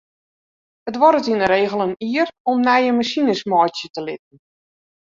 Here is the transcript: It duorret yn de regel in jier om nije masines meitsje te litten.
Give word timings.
It 0.89 0.93
duorret 0.95 1.29
yn 1.33 1.41
de 1.43 1.47
regel 1.55 1.85
in 1.85 1.93
jier 2.09 2.29
om 2.49 2.57
nije 2.65 2.91
masines 2.97 3.41
meitsje 3.51 3.87
te 3.93 4.01
litten. 4.07 4.37